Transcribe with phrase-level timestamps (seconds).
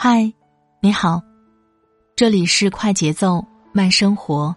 [0.00, 0.32] 嗨，
[0.80, 1.20] 你好，
[2.14, 4.54] 这里是快节奏慢生活，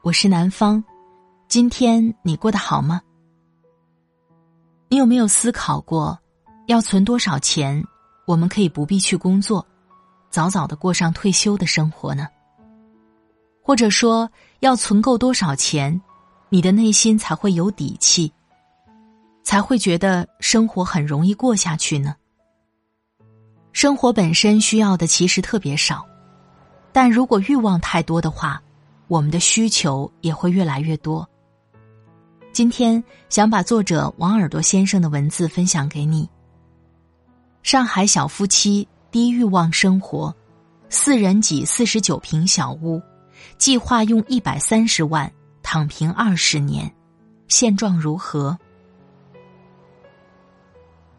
[0.00, 0.82] 我是南方。
[1.48, 3.02] 今天你过得好吗？
[4.88, 6.18] 你有没有思考过，
[6.66, 7.84] 要存多少钱，
[8.26, 9.66] 我们可以不必去工作，
[10.30, 12.26] 早早的过上退休的生活呢？
[13.62, 16.00] 或者说，要存够多少钱，
[16.48, 18.32] 你的内心才会有底气，
[19.42, 22.16] 才会觉得生活很容易过下去呢？
[23.72, 26.04] 生活本身需要的其实特别少，
[26.92, 28.60] 但如果欲望太多的话，
[29.06, 31.28] 我们的需求也会越来越多。
[32.52, 36.28] 今天想把作者王耳朵先生的文字分享给你。
[37.62, 40.34] 上海小夫妻低欲望生活，
[40.88, 43.00] 四人挤四十九平小屋，
[43.56, 45.30] 计划用一百三十万
[45.62, 46.92] 躺平二十年，
[47.46, 48.58] 现状如何？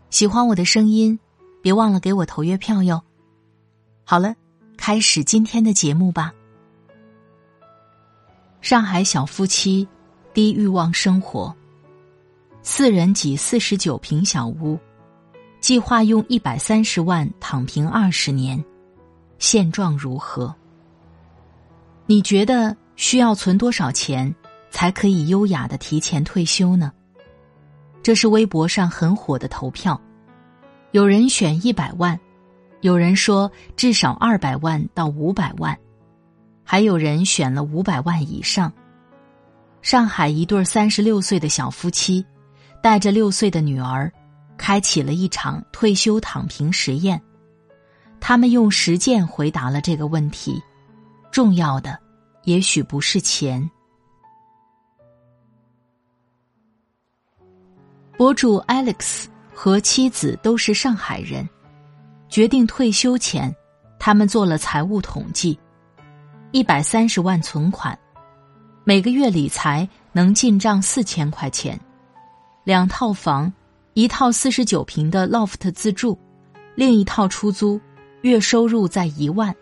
[0.10, 1.18] 喜欢我的声音。
[1.62, 3.02] 别忘了给我投月票哟！
[4.04, 4.36] 好了，
[4.78, 6.34] 开始今天的节目吧。
[8.62, 9.88] 上海小夫妻
[10.34, 11.56] 低欲望生活，
[12.64, 14.80] 四人挤四十九平小屋，
[15.59, 18.64] 计划用一百三十万躺平二十年，
[19.38, 20.54] 现状如何？
[22.08, 24.34] 你觉得需要存多少钱
[24.72, 26.92] 才可以优雅的提前退休呢？
[28.04, 30.00] 这是微博上很火的投票。
[30.92, 32.20] 有人选一百万，
[32.81, 35.77] 有人说至少二百万到五百万，
[36.66, 38.71] 还有人选了五百万以上。
[39.82, 42.26] 上海一对三十六岁的小夫妻，
[42.83, 44.11] 带着六岁的女儿，
[44.58, 47.20] 开启了一场退休躺平实验。
[48.20, 50.61] 他们用实践回答了这个问题：
[51.32, 51.98] 重要的，
[52.43, 53.71] 也许不是钱。
[58.17, 59.30] 博主 Alex。
[59.64, 61.48] 和妻子都是上海人，
[62.30, 63.55] 决定退休前，
[63.99, 65.55] 他们做了财务统计，
[66.49, 67.95] 一百三十万存款，
[68.83, 71.80] 每个月理财能进账四千块钱，
[72.64, 73.54] 两套房，
[73.94, 76.17] 一套四十九平的 loft 自住，
[76.73, 77.80] 另一套出租，
[78.23, 79.55] 月收入在一万，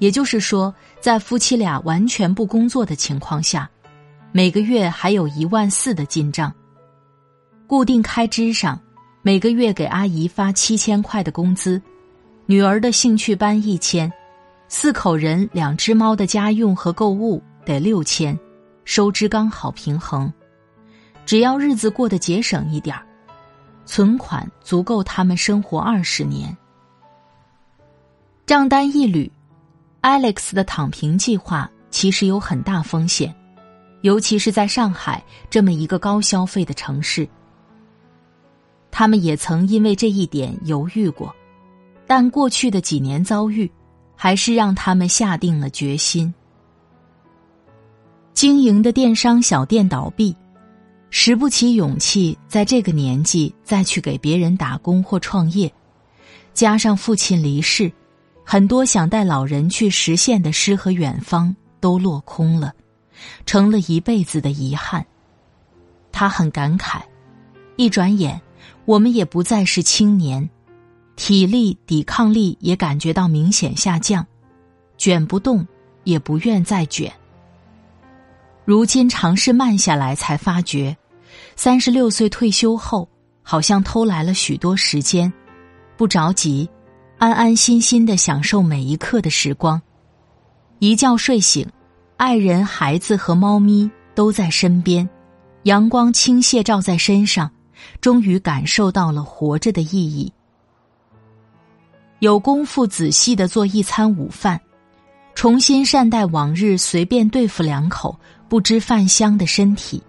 [0.00, 3.70] 也就是说，在夫妻俩完全不工作的情况下，
[4.32, 6.52] 每个月还有一万四的进账，
[7.68, 8.76] 固定开支上。
[9.26, 11.82] 每个月给阿姨发七千块的工资，
[12.46, 14.12] 女儿的兴趣班一千，
[14.68, 18.38] 四口人两只猫的家用和购物得六千，
[18.84, 20.32] 收支刚好平衡。
[21.24, 23.04] 只要日子过得节省一点儿，
[23.84, 26.56] 存款足够他们生活二十年。
[28.46, 29.28] 账单一捋
[30.02, 33.34] ，Alex 的躺平计划其实有很大风险，
[34.02, 35.20] 尤其是在上海
[35.50, 37.28] 这么一个高消费的城市。
[38.98, 41.36] 他们也曾因为这一点犹豫过，
[42.06, 43.70] 但过去的几年遭遇，
[44.16, 46.32] 还是让他们下定了决心。
[48.32, 50.34] 经营的电商小店倒闭，
[51.10, 55.70] 拾不起勇气在这个年纪再去给别人打工或创业，
[56.54, 57.92] 加上父亲离世，
[58.46, 62.72] 很多想带老人去实现的诗和远方都落空了，
[63.44, 65.04] 成了一辈子的遗憾。
[66.10, 67.02] 他很感慨，
[67.76, 68.40] 一转眼。
[68.84, 70.48] 我们也不再是青年，
[71.16, 74.26] 体力、抵抗力也感觉到明显下降，
[74.96, 75.66] 卷不动，
[76.04, 77.12] 也不愿再卷。
[78.64, 80.96] 如今尝试慢下来，才发觉，
[81.54, 83.08] 三十六岁退休后，
[83.42, 85.32] 好像偷来了许多时间，
[85.96, 86.68] 不着急，
[87.18, 89.80] 安安心心的享受每一刻的时光。
[90.78, 91.66] 一觉睡醒，
[92.16, 95.08] 爱人、孩子和猫咪都在身边，
[95.62, 97.50] 阳光倾泻照在身上。
[98.00, 100.32] 终于感受到了活着的意义。
[102.20, 104.60] 有功夫仔细的做一餐午饭，
[105.34, 108.18] 重新善待往日随便对付两口
[108.48, 110.02] 不知饭香的身体，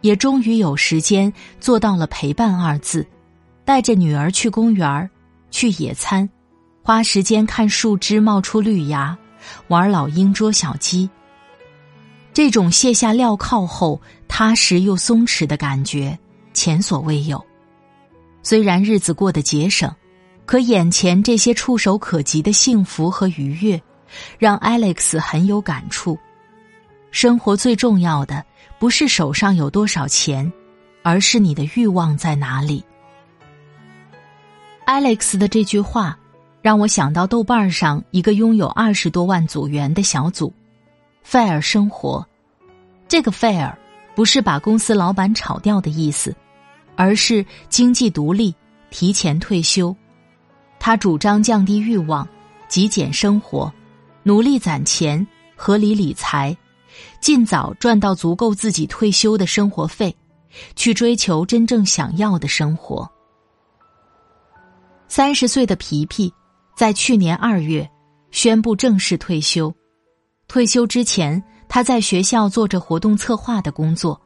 [0.00, 3.06] 也终于有时间做到了陪伴二字，
[3.64, 5.08] 带着女儿去公园
[5.52, 6.28] 去野餐，
[6.82, 9.16] 花时间看树枝冒出绿芽，
[9.68, 11.08] 玩老鹰捉小鸡。
[12.32, 16.18] 这种卸下镣铐后踏实又松弛的感觉。
[16.60, 17.42] 前所未有。
[18.42, 19.90] 虽然日子过得节省，
[20.44, 23.80] 可眼前这些触手可及的幸福和愉悦，
[24.38, 26.18] 让 Alex 很有感触。
[27.10, 28.44] 生活最重要的
[28.78, 30.52] 不是手上有多少钱，
[31.02, 32.84] 而是你的欲望在哪里。
[34.84, 36.18] Alex 的这句话，
[36.60, 40.52] 让我想到豆瓣上一个拥有二十多万组员的小组
[41.24, 42.26] “费尔生活”。
[43.08, 43.76] 这个费尔
[44.14, 46.34] 不是把公司老板炒掉的意思，
[46.96, 48.54] 而是经济独立、
[48.90, 49.94] 提前退休。
[50.78, 52.26] 他主张降低欲望、
[52.68, 53.72] 极简生活，
[54.22, 55.26] 努力攒钱、
[55.56, 56.56] 合理理财。
[57.20, 60.14] 尽早赚到足够自己退休的生活费，
[60.74, 63.08] 去追求真正想要的生活。
[65.06, 66.32] 三十岁的皮皮，
[66.76, 67.88] 在去年二月
[68.32, 69.72] 宣布正式退休。
[70.48, 74.20] 退休之前，他在学校做着活动策划的工作，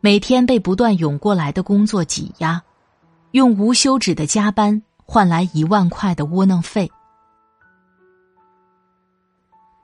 [0.00, 2.62] 每天被不断涌过来的工作挤压，
[3.32, 6.90] 用无休止的加班换来一万块的窝囊费。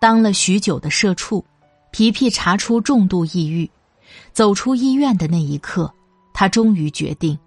[0.01, 1.45] 当了许久的社畜。
[1.93, 3.71] 皮皮查出重度抑郁，
[4.35, 5.91] 走出医院的那一刻，
[6.35, 7.39] 他终于决定，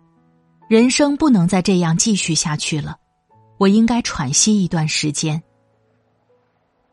[0.68, 2.98] 人生不能再这样继续下去了，
[3.60, 5.40] 我应该喘息一段时间。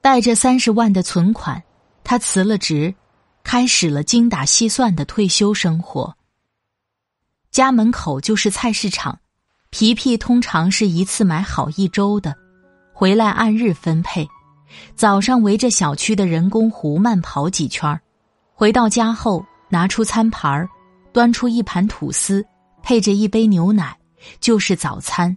[0.02, 1.62] 带着三十万的存款，
[2.04, 2.94] 他辞了职，
[3.46, 6.16] 开始了精打细算的退休生活。
[7.52, 9.20] 家门口就是菜市场，
[9.70, 12.34] 皮皮通常是一次买好一周的，
[12.92, 14.28] 回来按日分配。
[14.96, 17.98] 早上围着小区的人工湖慢跑几圈
[18.52, 20.68] 回到家后拿出餐盘
[21.12, 22.44] 端出一盘吐司，
[22.82, 23.96] 配着一杯牛奶，
[24.40, 25.34] 就是早餐。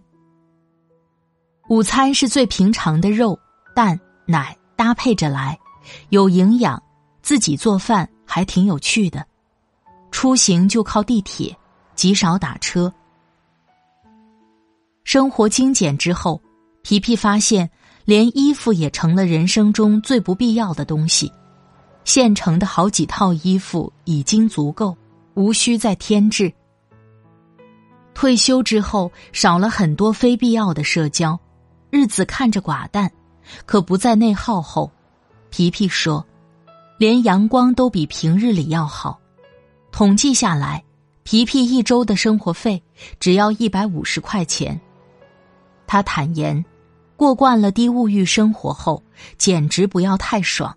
[1.68, 3.38] 午餐是最平常的肉、
[3.72, 5.56] 蛋、奶搭配着来，
[6.08, 6.82] 有营养，
[7.22, 9.26] 自己做饭还挺有趣的。
[10.10, 11.56] 出行就靠地铁，
[11.94, 12.92] 极少打车。
[15.04, 16.40] 生活精简之后，
[16.82, 17.70] 皮皮发现。
[18.06, 21.30] 连衣服也成了人生中最不必要的东西，
[22.02, 24.96] 现成的好几套衣服已经足够，
[25.34, 26.52] 无需再添置。
[28.12, 31.38] 退休之后少了很多非必要的社交，
[31.90, 33.08] 日子看着寡淡，
[33.64, 34.90] 可不再内耗后，
[35.50, 36.26] 皮皮说
[37.00, 39.18] ：“连阳光都比平日里要好。”
[39.90, 40.84] 统计下来，
[41.22, 42.82] 皮皮一周的生活费
[43.18, 44.78] 只要一百五十块钱。
[45.86, 46.62] 他坦言。
[47.16, 49.02] 过惯了低物欲生活后，
[49.36, 50.74] 简直不要太爽。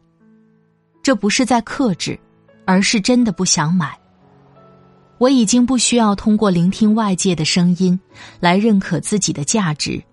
[1.02, 2.20] 这不是在克制，
[2.66, 3.98] 而是真的不想买。
[5.20, 7.98] 我已经不需要通过聆听外界的声音
[8.42, 10.04] 来认可自己的价值。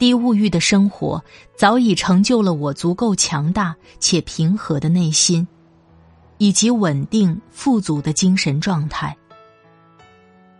[0.00, 1.22] 低物欲的生活
[1.54, 5.46] 早已成就了我足够强大且平和的内心，
[6.38, 9.14] 以及稳定富足的精神状态。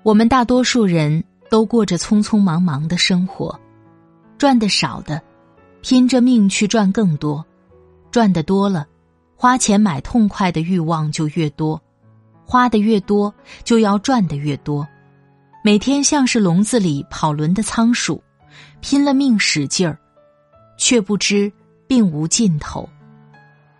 [0.02, 3.58] 我们大多数人都过着匆匆忙忙的生活。
[4.37, 5.22] 赚的少的，
[5.81, 7.42] 拼着命去赚更多；
[8.10, 8.87] 赚的多了，
[9.37, 11.81] 花钱买痛快的欲望就越多；
[12.44, 13.32] 花的越多，
[13.64, 14.87] 就要赚的越多。
[15.64, 18.22] 每天像是笼子里跑轮的仓鼠，
[18.81, 19.99] 拼了命使劲儿，
[20.77, 21.53] 却不知
[21.87, 22.88] 并无尽头。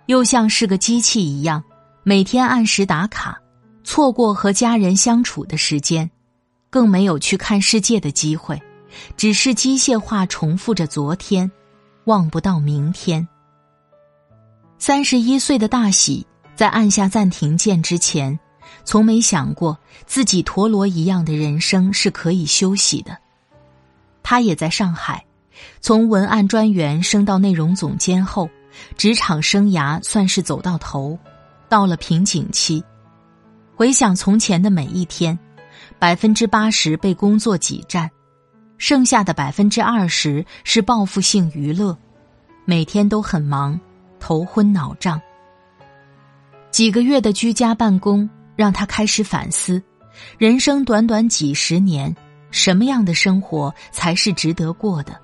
[0.07, 1.63] 又像是个机器一样，
[2.03, 3.41] 每天按时打卡，
[3.85, 6.11] 错过和家人相处的时间，
[6.69, 8.61] 更没有去看世界的机会。
[9.17, 11.49] 只是机械化重复着昨天，
[12.07, 13.27] 望不到明天。
[14.79, 18.37] 三十一岁的大喜在按下暂停键之前，
[18.85, 23.17] 从没想过自己陀螺一样的人生是可以休息的。
[24.23, 25.25] 他也在上海，
[25.81, 28.49] 从文案专员升到内容总监后，
[28.97, 31.19] 职场生涯算是走到头，
[31.69, 32.83] 到了瓶颈期。
[33.75, 35.39] 回想从前的每一天，
[35.99, 38.11] 百分之八十被工作挤占。
[38.77, 41.95] 剩下的百分之二十是报复性娱乐，
[42.65, 43.79] 每天都很忙，
[44.19, 45.21] 头昏脑胀。
[46.71, 49.83] 几个月的居家办公让他开始反思：
[50.39, 52.15] 人生短短几十年，
[52.51, 55.19] 什么样的生活才是值得过的？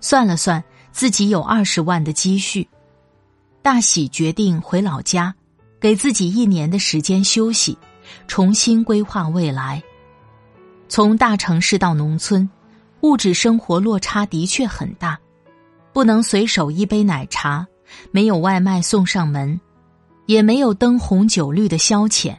[0.00, 2.68] 算了算，自己有二十万的积蓄，
[3.62, 5.34] 大喜决定回老家，
[5.80, 7.76] 给自己一年的时间休息，
[8.26, 9.82] 重新规划未来。
[10.88, 12.48] 从大城市到农村。
[13.02, 15.18] 物质生活落差的确很大，
[15.92, 17.66] 不能随手一杯奶茶，
[18.12, 19.60] 没有外卖送上门，
[20.26, 22.36] 也没有灯红酒绿的消遣，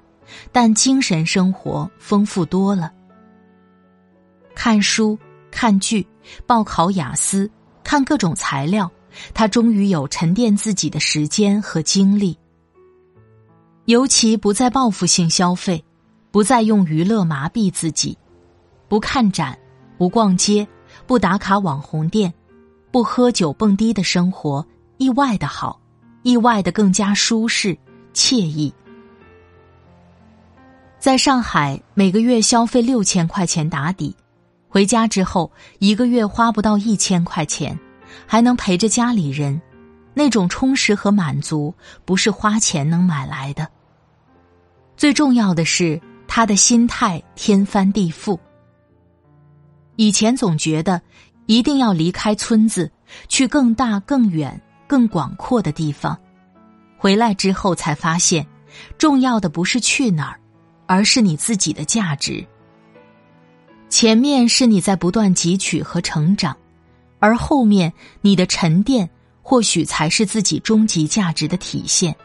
[0.53, 2.93] 但精神生活丰富多了。
[4.55, 5.17] 看书、
[5.51, 6.05] 看剧、
[6.45, 7.50] 报考雅思、
[7.83, 8.89] 看各种材料，
[9.33, 12.38] 他终于有沉淀自己的时间和精力。
[13.86, 15.83] 尤其不再报复性消费，
[16.31, 18.17] 不再用娱乐麻痹自己，
[18.88, 19.57] 不看展，
[19.98, 20.65] 不逛街，
[21.05, 22.33] 不打卡网红店，
[22.91, 24.65] 不喝酒蹦迪的生活，
[24.98, 25.81] 意外的好，
[26.22, 27.77] 意外的更加舒适
[28.13, 28.74] 惬意。
[30.98, 34.15] 在上海，每个月消费六千块钱打底，
[34.74, 37.80] 回家之后一个月花不到一千块钱，
[38.25, 39.62] 还能陪着家里人，
[40.15, 41.72] 那种充实和满足
[42.06, 43.68] 不是花钱能买来的。
[44.98, 48.36] 最重要的是，他的心态天翻地覆。
[49.96, 51.00] 以前总觉得
[51.46, 52.92] 一定要离开村子，
[53.27, 56.18] 去更大、更远、更广阔的地方，
[56.98, 58.44] 回来之后才发现，
[58.98, 60.39] 重要的不是去哪儿。
[60.86, 62.46] 而是你自己的价值。
[63.94, 66.58] 前面是你在不断汲取和成长，
[67.20, 69.08] 而后面你的沉淀
[69.44, 72.16] 或许才是自己终极价值的体现。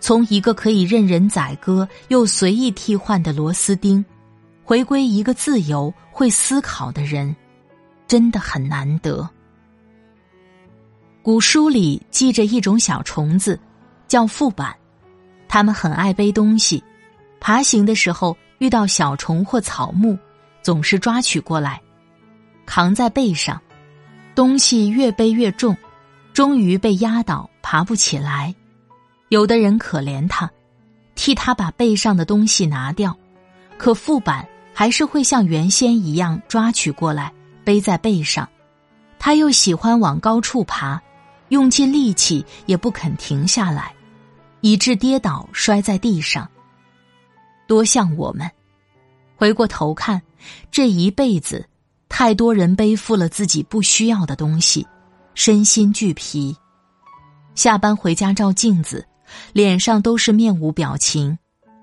[0.00, 4.04] 从一个可以任人宰割又随意替换的螺丝钉，
[4.64, 7.36] 回归一个自由会思考的人，
[8.08, 9.30] 真的很难得。
[11.22, 13.56] 古书里记着一种小虫子，
[14.08, 14.74] 叫腹板，
[15.46, 16.82] 它们很爱背东西。
[17.38, 20.18] 爬行的时候遇到小虫或草木，
[20.62, 21.80] 总是抓取过来，
[22.64, 23.60] 扛在背上，
[24.34, 25.76] 东西越背越重，
[26.32, 28.54] 终于被压倒，爬不起来。
[29.28, 30.50] 有的人可怜他，
[31.14, 33.16] 替他把背上的东西拿掉，
[33.78, 37.32] 可副板还是会像原先一样抓取过来，
[37.64, 38.48] 背在背上。
[39.18, 41.00] 他又喜欢往高处爬，
[41.48, 43.94] 用尽力气也不肯停下来，
[44.60, 46.48] 以致跌倒摔在地上。
[47.66, 48.50] 多像我们，
[49.36, 50.20] 回过头看，
[50.70, 51.66] 这一辈子，
[52.08, 54.86] 太多人背负了自己不需要的东西，
[55.34, 56.56] 身心俱疲。
[57.54, 59.06] 下班回家照镜子，
[59.52, 61.38] 脸上都是面无表情，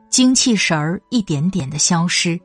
[0.09, 2.39] 精气神儿一点点的消失。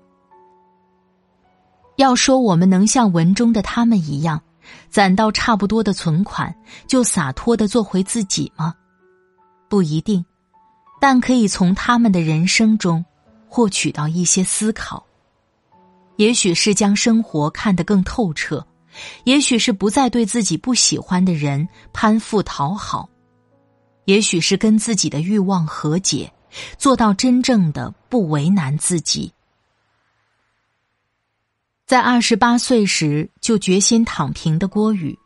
[1.96, 4.42] 要说我们能像文中的他们一样，
[4.90, 6.54] 攒到差不多的存款，
[6.86, 8.74] 就洒脱的做回自己吗？
[9.68, 10.24] 不一定，
[11.00, 13.04] 但可以从他们的人生中。
[13.46, 15.06] 获取到一些思考，
[16.16, 18.66] 也许是将生活看得更透彻，
[19.24, 23.08] 也许是不再对自己不喜欢的人攀附讨好，
[24.04, 26.32] 也许是跟自己的欲望和解，
[26.78, 29.32] 做到真正的不为难自己。
[31.86, 35.18] 在二十八岁时就决心躺平的郭宇，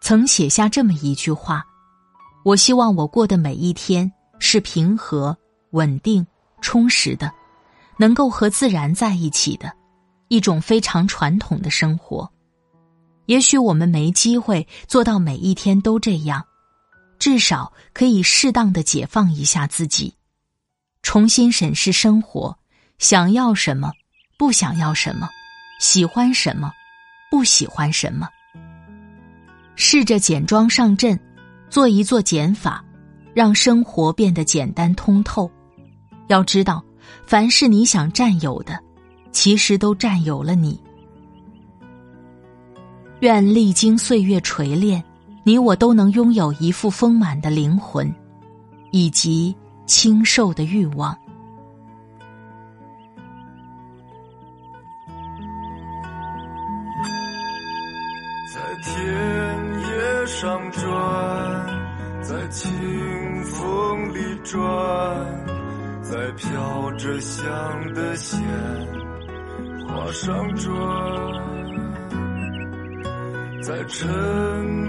[0.00, 1.64] 曾写下这么一句话
[2.44, 5.36] ：“我希望我过的每一天是平和、
[5.72, 6.26] 稳定、
[6.62, 7.30] 充实的。”
[7.98, 9.70] 能够和自然在一起的，
[10.30, 12.30] 一种非常传统的生活。
[13.26, 16.46] 也许我们没机会做到每一天都这样，
[17.18, 20.14] 至少可以适当的解放一下自己，
[21.02, 22.56] 重新审视生活，
[22.98, 23.92] 想要什么，
[24.38, 25.28] 不想要什么，
[25.80, 26.72] 喜欢什么，
[27.28, 28.28] 不喜欢什么。
[29.74, 31.18] 试着简装上阵，
[31.68, 32.84] 做一做减法，
[33.34, 35.50] 让生活变得简单通透。
[36.28, 36.82] 要知道。
[37.26, 38.78] 凡是你想占有的，
[39.32, 40.80] 其实都占有了你。
[43.20, 45.02] 愿历经岁月锤炼，
[45.44, 48.12] 你我都能拥有一副丰满的灵魂，
[48.90, 49.54] 以及
[49.86, 51.16] 清瘦的欲望。
[58.52, 58.96] 在田
[59.82, 62.72] 野上转，在清
[63.44, 64.60] 风里转。
[66.02, 67.46] 在飘着香
[67.94, 68.40] 的鲜
[69.90, 70.72] 花上转，
[73.60, 74.08] 在沉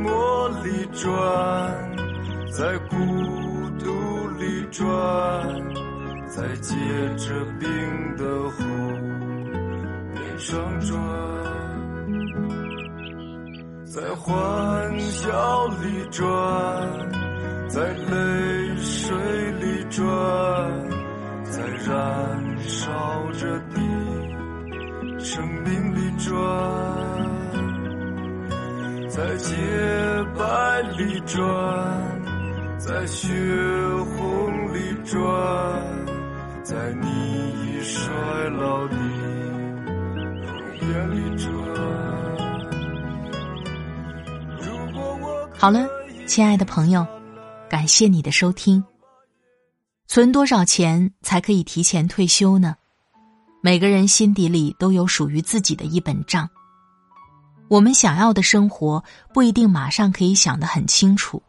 [0.03, 1.11] 默里转，
[2.51, 2.95] 在孤
[3.79, 4.85] 独里转，
[6.27, 6.75] 在结
[7.17, 7.67] 着冰
[8.15, 8.63] 的湖
[10.13, 10.97] 面上转，
[13.85, 16.21] 在欢笑里转，
[17.67, 19.17] 在泪水
[19.59, 20.01] 里转。
[21.43, 22.89] 在燃烧
[23.33, 23.81] 着的
[25.23, 26.33] 生命里转，
[29.07, 29.55] 在洁
[30.35, 31.47] 白里转，
[32.79, 33.27] 在血
[34.15, 35.21] 红里转，
[36.63, 38.11] 在你已衰
[38.57, 38.95] 老的
[40.41, 40.49] 容
[40.81, 41.47] 颜里转。
[45.55, 45.87] 好了，
[46.25, 47.05] 亲爱的朋友，
[47.69, 48.83] 感谢你的收听。
[50.07, 52.75] 存多少钱才可以提前退休呢？
[53.63, 56.49] 每个人心底里都有属于自己的一本账。
[57.67, 59.03] 我们想要的生活
[59.33, 61.41] 不一定马上可以想得很清楚，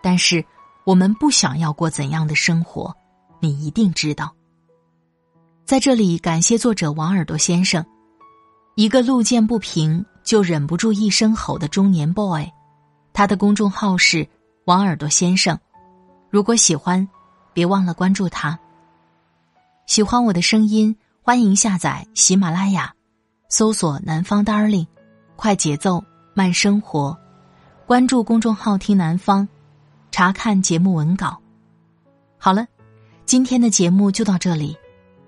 [0.00, 0.42] 但是
[0.84, 2.94] 我们不想要过怎样的生活，
[3.40, 4.32] 你一定知道。
[5.64, 7.84] 在这里感谢作者王耳朵先生，
[8.76, 12.46] 一个路见不平就忍不住一声吼的中年 boy。
[13.12, 14.26] 他的公众号是
[14.66, 15.58] 王耳朵先生，
[16.30, 17.06] 如果喜欢，
[17.52, 18.56] 别忘了关注他。
[19.86, 22.94] 喜欢我的声音，欢迎下载喜马拉雅，
[23.48, 24.86] 搜索“南方 darling”，
[25.34, 26.00] 快节奏
[26.34, 27.18] 慢生活，
[27.84, 29.48] 关注公众号“听南方”，
[30.12, 31.36] 查看节目文稿。
[32.38, 32.64] 好了，
[33.24, 34.76] 今天的节目就到这里，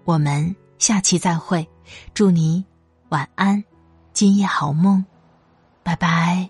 [0.05, 1.69] 我们下期再会，
[2.15, 2.65] 祝你
[3.09, 3.65] 晚安，
[4.13, 5.05] 今夜好梦，
[5.83, 6.49] 拜拜。